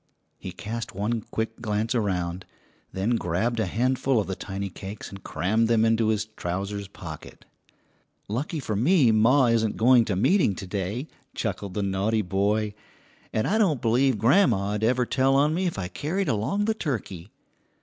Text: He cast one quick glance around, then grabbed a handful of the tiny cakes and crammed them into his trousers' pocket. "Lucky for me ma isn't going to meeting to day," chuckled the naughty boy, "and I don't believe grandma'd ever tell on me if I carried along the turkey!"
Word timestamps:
He 0.39 0.51
cast 0.51 0.95
one 0.95 1.21
quick 1.29 1.61
glance 1.61 1.93
around, 1.93 2.47
then 2.91 3.17
grabbed 3.17 3.59
a 3.59 3.67
handful 3.67 4.19
of 4.19 4.25
the 4.25 4.35
tiny 4.35 4.67
cakes 4.71 5.09
and 5.09 5.23
crammed 5.23 5.67
them 5.67 5.85
into 5.85 6.07
his 6.07 6.25
trousers' 6.25 6.87
pocket. 6.87 7.45
"Lucky 8.27 8.59
for 8.59 8.75
me 8.75 9.11
ma 9.11 9.45
isn't 9.45 9.77
going 9.77 10.05
to 10.05 10.15
meeting 10.15 10.55
to 10.55 10.65
day," 10.65 11.07
chuckled 11.35 11.75
the 11.75 11.83
naughty 11.83 12.23
boy, 12.23 12.73
"and 13.31 13.45
I 13.47 13.59
don't 13.59 13.79
believe 13.79 14.17
grandma'd 14.17 14.83
ever 14.83 15.05
tell 15.05 15.35
on 15.35 15.53
me 15.53 15.67
if 15.67 15.77
I 15.77 15.87
carried 15.87 16.27
along 16.29 16.65
the 16.65 16.73
turkey!" 16.73 17.29